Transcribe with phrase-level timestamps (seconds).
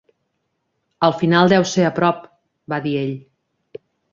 [1.09, 2.25] "El final deu ser a prop,"
[2.75, 3.17] va dir ell.